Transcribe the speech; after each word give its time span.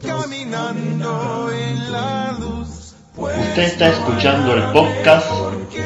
caminando 0.00 1.50
en 1.52 1.92
la 1.92 2.36
luz. 2.38 2.94
Usted 3.16 3.62
está 3.62 3.88
escuchando 3.88 4.54
el 4.54 4.62
podcast 4.72 5.30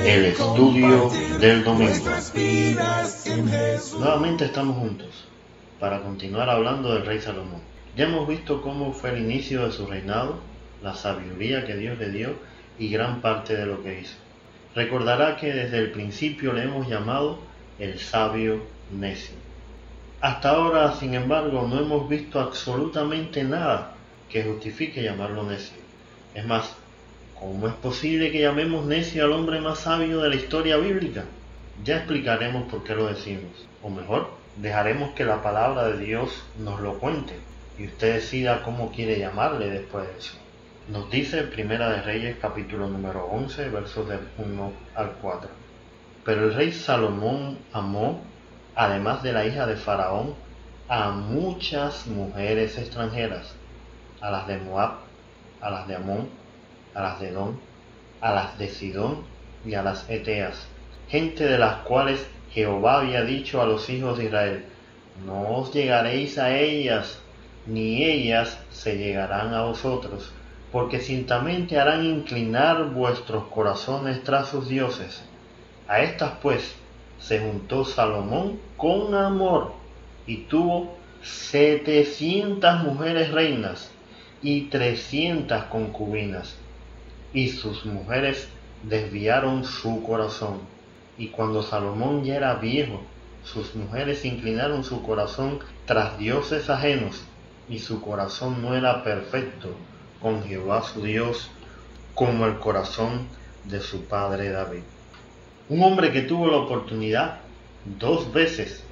El 0.05 0.27
Estudio 0.27 1.11
del 1.41 1.65
Domingo. 1.65 2.07
Nuevamente 3.99 4.45
estamos 4.45 4.77
juntos 4.79 5.25
para 5.81 6.03
continuar 6.03 6.49
hablando 6.49 6.95
del 6.95 7.05
rey 7.05 7.21
Salomón. 7.21 7.61
Ya 7.97 8.05
hemos 8.05 8.29
visto 8.29 8.63
cómo 8.63 8.93
fue 8.93 9.11
el 9.11 9.19
inicio 9.19 9.67
de 9.67 9.73
su 9.73 9.87
reinado, 9.87 10.39
la 10.83 10.95
sabiduría 10.95 11.67
que 11.67 11.77
Dios 11.77 11.99
le 11.99 12.11
dio 12.11 12.35
y 12.79 12.89
gran 12.89 13.21
parte 13.21 13.57
de 13.57 13.67
lo 13.67 13.83
que 13.83 14.01
hizo. 14.01 14.17
Recordará 14.75 15.37
que 15.37 15.53
desde 15.53 15.79
el 15.79 15.91
principio 15.91 16.53
le 16.53 16.65
hemos 16.65 16.89
llamado 16.89 17.39
el 17.79 17.99
sabio 17.99 18.63
necio. 18.93 19.46
Hasta 20.21 20.51
ahora, 20.51 20.95
sin 20.95 21.15
embargo, 21.15 21.67
no 21.69 21.79
hemos 21.79 22.09
visto 22.09 22.41
absolutamente 22.41 23.45
nada 23.45 23.93
que 24.31 24.45
justifique 24.45 25.03
llamarlo 25.03 25.43
necio. 25.43 25.77
Es 26.35 26.45
más, 26.45 26.75
¿cómo 27.39 27.69
es 27.69 27.75
posible 27.75 28.33
que 28.33 28.41
llamemos 28.41 28.87
necio 28.87 29.25
al 29.25 29.33
hombre 29.33 29.61
más 29.61 29.81
sabio 29.81 30.23
de 30.23 30.31
la 30.31 30.37
historia 30.37 30.79
bíblica? 30.79 31.25
Ya 31.85 31.99
explicaremos 31.99 32.71
por 32.71 32.83
qué 32.83 32.95
lo 32.95 33.07
decimos. 33.07 33.67
O 33.83 33.91
mejor, 33.91 34.31
dejaremos 34.57 35.11
que 35.11 35.27
la 35.27 35.43
palabra 35.43 35.89
de 35.89 35.99
Dios 35.99 36.45
nos 36.59 36.81
lo 36.81 36.99
cuente 36.99 37.35
y 37.79 37.87
usted 37.87 38.15
decida 38.15 38.63
cómo 38.63 38.91
quiere 38.93 39.19
llamarle 39.19 39.69
después 39.69 40.07
de 40.09 40.19
eso. 40.19 40.39
Nos 40.89 41.11
dice 41.11 41.43
Primera 41.43 41.91
de 41.91 42.01
Reyes 42.01 42.37
capítulo 42.41 42.89
número 42.89 43.27
11 43.27 43.69
versos 43.69 44.09
del 44.09 44.21
1 44.39 44.73
al 44.95 45.13
4. 45.21 45.51
Pero 46.25 46.45
el 46.45 46.55
rey 46.55 46.73
Salomón 46.73 47.59
amó 47.73 48.23
además 48.77 49.23
de 49.23 49.33
la 49.33 49.45
hija 49.47 49.67
de 49.67 49.77
Faraón, 49.77 50.35
a 50.89 51.11
muchas 51.11 52.07
mujeres 52.07 52.79
extranjeras, 52.79 53.55
a 54.21 54.31
las 54.31 54.47
de 54.47 54.59
Moab, 54.59 54.93
a 55.61 55.71
las 55.71 55.89
de 55.89 55.97
Amón, 55.97 56.29
a 56.95 57.03
las 57.03 57.19
de 57.19 57.31
Edom, 57.31 57.57
a 58.21 58.33
las 58.33 58.59
de 58.59 58.69
Sidón 58.69 59.25
y 59.65 59.75
a 59.75 59.83
las 59.83 60.09
Eteas, 60.09 60.69
gente 61.09 61.45
de 61.45 61.59
las 61.59 61.79
cuales 61.83 62.27
Jehová 62.53 63.01
había 63.01 63.23
dicho 63.23 63.61
a 63.61 63.67
los 63.67 63.89
hijos 63.91 64.19
de 64.19 64.27
Israel, 64.27 64.65
no 65.25 65.57
os 65.57 65.73
llegaréis 65.73 66.39
a 66.39 66.57
ellas, 66.57 67.19
ni 67.67 68.05
ellas 68.05 68.59
se 68.71 68.97
llegarán 68.97 69.55
a 69.55 69.63
vosotros, 69.63 70.33
porque 70.71 71.01
ciertamente 71.01 71.79
harán 71.79 72.05
inclinar 72.05 72.91
vuestros 72.91 73.45
corazones 73.45 74.23
tras 74.23 74.49
sus 74.49 74.69
dioses. 74.69 75.23
A 75.89 76.01
estas 76.01 76.33
pues 76.43 76.77
se 77.19 77.41
juntó 77.41 77.85
Salomón 77.85 78.59
con 78.77 79.15
amor 79.15 79.73
y 80.27 80.45
tuvo 80.45 80.97
setecientas 81.23 82.85
mujeres 82.85 83.31
reinas 83.33 83.91
y 84.43 84.63
trescientas 84.63 85.65
concubinas. 85.65 86.57
Y 87.33 87.49
sus 87.49 87.85
mujeres 87.85 88.49
desviaron 88.83 89.65
su 89.65 90.03
corazón. 90.03 90.61
Y 91.19 91.29
cuando 91.29 91.63
Salomón 91.63 92.25
ya 92.25 92.37
era 92.37 92.55
viejo, 92.55 93.01
sus 93.45 93.75
mujeres 93.75 94.25
inclinaron 94.25 94.85
su 94.85 95.03
corazón 95.03 95.61
tras 95.87 96.19
dioses 96.19 96.69
ajenos, 96.69 97.23
y 97.69 97.79
su 97.79 98.01
corazón 98.01 98.63
no 98.63 98.75
era 98.75 99.03
perfecto 99.03 99.71
con 100.21 100.45
Jehová 100.45 100.83
su 100.83 101.03
Dios, 101.03 101.51
como 102.15 102.47
el 102.47 102.59
corazón 102.59 103.27
de 103.65 103.81
su 103.81 104.05
padre 104.05 104.51
David. 104.51 104.83
Un 105.69 105.83
hombre 105.83 106.13
que 106.13 106.23
tuvo 106.23 106.47
la 106.47 106.59
oportunidad 106.59 107.39
dos 107.99 108.33
veces 108.33 108.85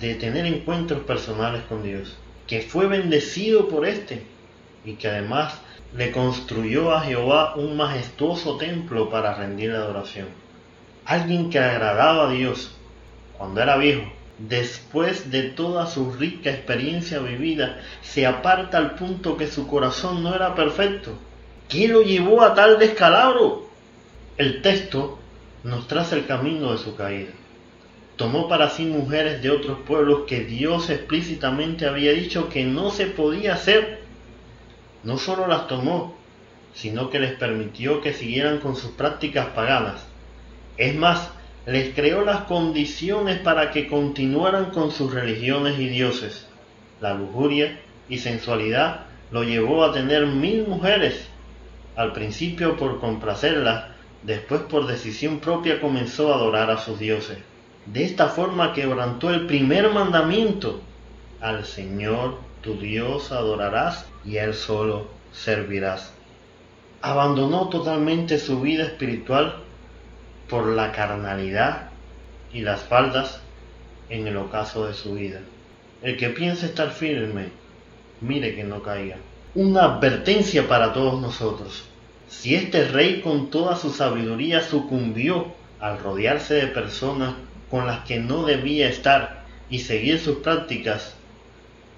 de 0.00 0.16
tener 0.16 0.46
encuentros 0.46 1.02
personales 1.02 1.62
con 1.68 1.84
Dios, 1.84 2.16
que 2.48 2.60
fue 2.60 2.88
bendecido 2.88 3.68
por 3.68 3.86
este 3.86 4.24
y 4.84 4.94
que 4.94 5.06
además 5.06 5.60
le 5.96 6.10
construyó 6.10 6.92
a 6.92 7.02
Jehová 7.02 7.54
un 7.54 7.76
majestuoso 7.76 8.56
templo 8.56 9.10
para 9.10 9.34
rendirle 9.34 9.76
adoración. 9.76 10.26
Alguien 11.04 11.50
que 11.50 11.60
agradaba 11.60 12.28
a 12.28 12.32
Dios 12.32 12.72
cuando 13.36 13.62
era 13.62 13.76
viejo, 13.76 14.02
después 14.38 15.30
de 15.30 15.44
toda 15.44 15.86
su 15.86 16.12
rica 16.12 16.50
experiencia 16.50 17.20
vivida, 17.20 17.80
se 18.02 18.26
aparta 18.26 18.78
al 18.78 18.96
punto 18.96 19.36
que 19.36 19.46
su 19.46 19.68
corazón 19.68 20.24
no 20.24 20.34
era 20.34 20.56
perfecto. 20.56 21.12
¿Qué 21.68 21.86
lo 21.86 22.02
llevó 22.02 22.42
a 22.42 22.54
tal 22.54 22.78
descalabro? 22.80 23.68
El 24.36 24.62
texto 24.62 25.18
nos 25.64 25.88
traza 25.88 26.16
el 26.16 26.26
camino 26.26 26.72
de 26.72 26.78
su 26.78 26.94
caída. 26.96 27.30
Tomó 28.16 28.48
para 28.48 28.70
sí 28.70 28.84
mujeres 28.84 29.42
de 29.42 29.50
otros 29.50 29.78
pueblos 29.86 30.22
que 30.26 30.40
Dios 30.40 30.90
explícitamente 30.90 31.86
había 31.86 32.12
dicho 32.12 32.48
que 32.48 32.64
no 32.64 32.90
se 32.90 33.06
podía 33.06 33.54
hacer. 33.54 34.00
No 35.04 35.18
solo 35.18 35.46
las 35.46 35.68
tomó, 35.68 36.16
sino 36.74 37.10
que 37.10 37.20
les 37.20 37.32
permitió 37.32 38.00
que 38.00 38.12
siguieran 38.12 38.58
con 38.58 38.76
sus 38.76 38.90
prácticas 38.92 39.46
paganas. 39.48 40.04
Es 40.76 40.94
más, 40.94 41.30
les 41.66 41.94
creó 41.94 42.24
las 42.24 42.42
condiciones 42.42 43.38
para 43.40 43.70
que 43.70 43.88
continuaran 43.88 44.70
con 44.70 44.90
sus 44.90 45.12
religiones 45.12 45.78
y 45.78 45.88
dioses. 45.88 46.46
La 47.00 47.14
lujuria 47.14 47.80
y 48.08 48.18
sensualidad 48.18 49.06
lo 49.30 49.44
llevó 49.44 49.84
a 49.84 49.92
tener 49.92 50.26
mil 50.26 50.66
mujeres, 50.66 51.28
al 51.94 52.12
principio 52.12 52.76
por 52.76 53.00
complacerlas, 53.00 53.97
Después 54.22 54.62
por 54.62 54.86
decisión 54.86 55.38
propia 55.38 55.80
comenzó 55.80 56.32
a 56.32 56.36
adorar 56.36 56.70
a 56.70 56.78
sus 56.78 56.98
dioses. 56.98 57.38
De 57.86 58.04
esta 58.04 58.28
forma 58.28 58.72
quebrantó 58.72 59.30
el 59.30 59.46
primer 59.46 59.90
mandamiento. 59.90 60.80
Al 61.40 61.64
Señor 61.64 62.38
tu 62.60 62.78
Dios 62.78 63.30
adorarás 63.32 64.06
y 64.24 64.38
a 64.38 64.44
Él 64.44 64.54
solo 64.54 65.06
servirás. 65.32 66.12
Abandonó 67.00 67.68
totalmente 67.68 68.38
su 68.38 68.60
vida 68.60 68.84
espiritual 68.84 69.62
por 70.48 70.66
la 70.66 70.92
carnalidad 70.92 71.90
y 72.52 72.62
las 72.62 72.80
faldas 72.80 73.40
en 74.08 74.26
el 74.26 74.36
ocaso 74.36 74.86
de 74.86 74.94
su 74.94 75.14
vida. 75.14 75.40
El 76.02 76.16
que 76.16 76.30
piense 76.30 76.66
estar 76.66 76.90
firme, 76.90 77.50
mire 78.20 78.54
que 78.54 78.64
no 78.64 78.82
caiga. 78.82 79.16
Una 79.54 79.84
advertencia 79.84 80.66
para 80.66 80.92
todos 80.92 81.20
nosotros. 81.20 81.84
Si 82.28 82.54
este 82.54 82.84
rey 82.84 83.22
con 83.22 83.48
toda 83.48 83.74
su 83.76 83.90
sabiduría 83.90 84.60
sucumbió 84.60 85.54
al 85.80 85.98
rodearse 85.98 86.54
de 86.54 86.66
personas 86.66 87.34
con 87.70 87.86
las 87.86 88.04
que 88.04 88.18
no 88.20 88.44
debía 88.44 88.88
estar 88.88 89.44
y 89.70 89.78
seguir 89.78 90.18
sus 90.18 90.38
prácticas, 90.38 91.14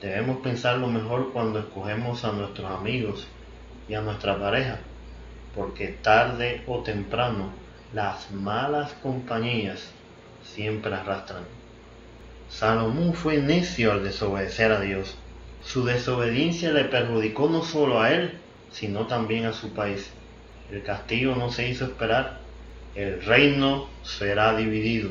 debemos 0.00 0.38
pensarlo 0.38 0.86
mejor 0.86 1.32
cuando 1.32 1.58
escogemos 1.58 2.24
a 2.24 2.30
nuestros 2.30 2.70
amigos 2.70 3.26
y 3.88 3.94
a 3.94 4.02
nuestra 4.02 4.38
pareja, 4.38 4.78
porque 5.54 5.88
tarde 5.88 6.62
o 6.69 6.78
temprano 6.78 7.50
las 7.92 8.30
malas 8.30 8.92
compañías 9.02 9.90
siempre 10.44 10.94
arrastran. 10.94 11.42
Salomón 12.48 13.14
fue 13.14 13.38
necio 13.38 13.90
al 13.90 14.04
desobedecer 14.04 14.70
a 14.70 14.80
Dios. 14.80 15.16
Su 15.64 15.84
desobediencia 15.84 16.70
le 16.70 16.84
perjudicó 16.84 17.48
no 17.48 17.64
solo 17.64 18.00
a 18.00 18.12
él, 18.12 18.38
sino 18.70 19.08
también 19.08 19.46
a 19.46 19.52
su 19.52 19.72
país. 19.74 20.12
El 20.72 20.82
castigo 20.82 21.34
no 21.34 21.50
se 21.50 21.69
hizo 21.69 21.84
esperar, 21.84 22.38
el 22.94 23.22
reino 23.22 23.88
será 24.03 24.56
dividido 24.56 25.10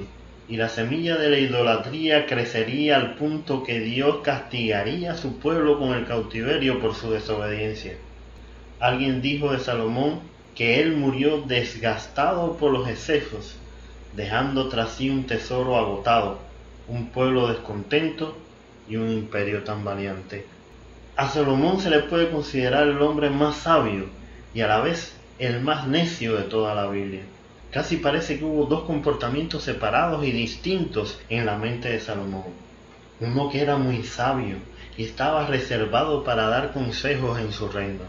y 0.50 0.58
la 0.58 0.68
semilla 0.68 1.16
de 1.18 1.30
la 1.30 1.38
idolatría 1.38 2.26
crecería 2.26 2.96
al 2.96 3.16
punto 3.16 3.64
que 3.64 3.80
Dios 3.80 4.18
castigaría 4.24 5.12
a 5.12 5.18
su 5.18 5.38
pueblo 5.38 5.78
con 5.78 5.94
el 5.94 6.08
cautiverio 6.08 6.80
por 6.80 6.96
su 6.96 7.12
desobediencia. 7.12 7.94
Alguien 8.80 9.22
dijo 9.22 9.52
de 9.52 9.60
Salomón 9.60 10.22
que 10.56 10.82
él 10.82 10.96
murió 10.96 11.42
desgastado 11.42 12.58
por 12.58 12.72
los 12.72 12.90
excesos, 12.90 13.58
dejando 14.16 14.70
tras 14.70 14.94
sí 14.94 15.12
un 15.12 15.28
tesoro 15.28 15.78
agotado, 15.78 16.40
un 16.88 17.10
pueblo 17.10 17.48
descontento 17.48 18.36
y 18.90 18.96
un 18.96 19.12
imperio 19.12 19.64
tan 19.64 19.84
valiente. 19.84 20.46
A 21.16 21.30
Salomón 21.30 21.80
se 21.80 21.92
le 21.92 22.00
puede 22.00 22.32
considerar 22.32 22.88
el 22.88 23.02
hombre 23.02 23.30
más 23.30 23.58
sabio 23.58 24.06
y 24.56 24.62
a 24.62 24.68
la 24.68 24.80
vez 24.80 25.19
el 25.40 25.62
más 25.62 25.88
necio 25.88 26.36
de 26.36 26.44
toda 26.44 26.76
la 26.76 26.88
Biblia. 26.88 27.22
Casi 27.72 27.98
parece 27.98 28.38
que 28.38 28.46
hubo 28.46 28.66
dos 28.66 28.84
comportamientos 28.84 29.64
separados 29.64 30.26
y 30.26 30.32
distintos 30.32 31.18
en 31.30 31.46
la 31.46 31.58
mente 31.58 31.90
de 31.90 32.02
Salomón. 32.02 32.44
Uno 33.22 33.50
que 33.50 33.62
era 33.62 33.78
muy 33.78 34.04
sabio 34.04 34.58
y 34.98 35.06
estaba 35.06 35.48
reservado 35.48 36.26
para 36.26 36.48
dar 36.50 36.74
consejos 36.74 37.40
en 37.40 37.54
su 37.54 37.70
reino, 37.70 38.04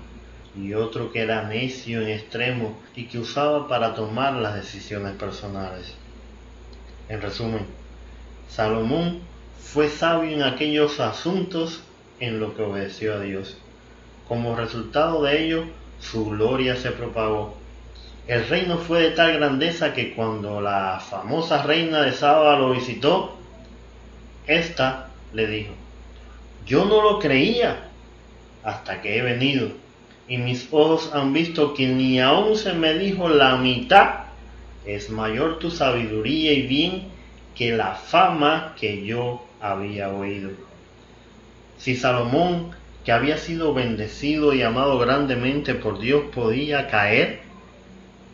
y 0.57 0.75
otro 0.75 1.13
que 1.13 1.21
era 1.21 1.47
necio 1.47 2.01
en 2.03 2.09
extremo 2.09 2.77
y 2.97 3.05
que 3.05 3.21
usaba 3.21 3.69
para 3.69 3.95
tomar 3.95 4.33
las 4.35 4.55
decisiones 4.55 5.15
personales. 5.15 5.95
En 7.09 7.21
resumen, 7.21 7.67
Salomón 8.49 9.21
fue 9.63 9.89
sabio 9.89 10.31
en 10.31 10.43
aquellos 10.43 10.99
asuntos 10.99 11.83
en 12.19 12.41
lo 12.41 12.57
que 12.57 12.63
obedeció 12.63 13.15
a 13.15 13.21
Dios. 13.21 13.57
Como 14.27 14.57
resultado 14.57 15.23
de 15.23 15.45
ello, 15.45 15.65
su 16.01 16.31
gloria 16.31 16.77
se 16.77 16.91
propagó. 16.91 17.55
El 18.27 18.47
reino 18.49 18.79
fue 18.79 19.03
de 19.03 19.11
tal 19.11 19.35
grandeza 19.35 19.93
que 19.93 20.15
cuando 20.15 20.61
la 20.61 21.01
famosa 21.01 21.63
reina 21.63 22.03
de 22.03 22.13
Saba 22.13 22.57
lo 22.57 22.71
visitó, 22.71 23.37
ésta 24.47 25.09
le 25.33 25.47
dijo, 25.47 25.73
Yo 26.67 26.85
no 26.85 27.03
lo 27.03 27.19
creía 27.19 27.89
hasta 28.63 29.01
que 29.01 29.19
he 29.19 29.23
venido 29.23 29.71
y 30.31 30.39
mis 30.39 30.69
ojos 30.71 31.11
han 31.13 31.33
visto 31.33 31.75
que 31.75 31.89
ni 31.89 32.21
aún 32.21 32.57
se 32.57 32.73
me 32.73 32.95
dijo 32.95 33.29
la 33.29 33.57
mitad. 33.57 34.27
Es 34.87 35.11
mayor 35.11 35.59
tu 35.59 35.73
sabiduría 35.73 36.53
y 36.53 36.63
bien 36.69 37.09
que 37.57 37.77
la 37.77 37.97
fama 37.97 38.77
que 38.79 39.05
yo 39.05 39.45
había 39.61 40.09
oído. 40.11 40.51
Si 41.79 41.97
Salomón, 41.97 42.71
había 43.11 43.37
sido 43.37 43.73
bendecido 43.75 44.53
y 44.53 44.63
amado 44.63 44.99
grandemente 44.99 45.75
por 45.75 45.99
Dios, 45.99 46.25
podía 46.35 46.89
caer, 46.89 47.41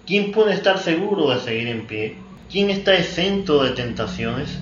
¿quién 0.06 0.32
puede 0.32 0.54
estar 0.54 0.78
seguro 0.78 1.30
de 1.30 1.40
seguir 1.40 1.68
en 1.68 1.86
pie? 1.86 2.16
¿Quién 2.50 2.70
está 2.70 2.96
exento 2.96 3.62
de 3.62 3.70
tentaciones? 3.70 4.58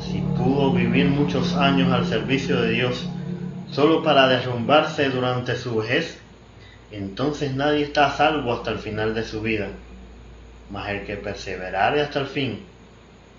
Si 0.00 0.20
pudo 0.36 0.72
vivir 0.72 1.06
muchos 1.06 1.54
años 1.54 1.92
al 1.92 2.06
servicio 2.06 2.60
de 2.60 2.72
Dios 2.72 3.06
solo 3.70 4.02
para 4.02 4.28
derrumbarse 4.28 5.08
durante 5.08 5.56
su 5.56 5.76
vejez, 5.76 6.18
entonces 6.90 7.54
nadie 7.54 7.84
está 7.84 8.06
a 8.06 8.16
salvo 8.16 8.52
hasta 8.52 8.70
el 8.70 8.78
final 8.78 9.14
de 9.14 9.24
su 9.24 9.40
vida. 9.40 9.68
Mas 10.70 10.90
el 10.90 11.04
que 11.04 11.16
perseverare 11.16 12.02
hasta 12.02 12.20
el 12.20 12.26
fin, 12.26 12.60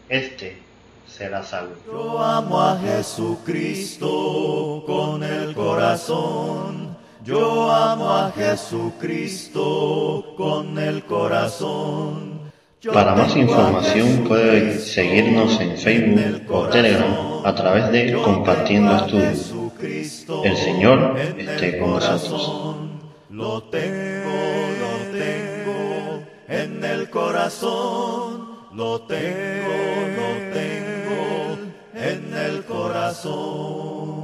éste 0.09 0.57
será 1.07 1.43
salvo. 1.43 1.75
Yo 1.85 2.19
amo 2.19 2.61
a 2.61 2.79
Jesucristo 2.79 4.83
con 4.85 5.23
el 5.23 5.53
corazón. 5.53 6.97
Yo 7.23 7.71
amo 7.71 8.09
a 8.09 8.31
Jesucristo 8.31 10.33
con 10.35 10.77
el 10.77 11.03
corazón. 11.03 12.33
Para 12.91 13.15
más 13.15 13.33
información 13.37 14.25
puede 14.27 14.77
seguirnos 14.77 15.57
en 15.61 15.77
Facebook 15.77 16.51
o 16.51 16.67
Telegram 16.67 17.15
a 17.45 17.55
través 17.55 17.89
de 17.93 18.11
Compartiendo 18.13 18.93
Estudios. 18.95 19.53
El 20.43 20.57
Señor 20.57 21.17
esté 21.37 21.79
con 21.79 21.91
nosotros. 21.91 22.75
Lo 23.29 23.63
tengo, 23.63 24.31
lo 24.81 24.97
tengo 25.17 26.23
en 26.49 26.83
el 26.83 27.09
corazón. 27.09 28.51
Lo 28.73 28.99
tengo, 29.01 29.69
lo 30.17 30.51
tengo 30.51 30.52
en 30.52 30.52
el 32.45 32.63
corazón. 32.65 34.22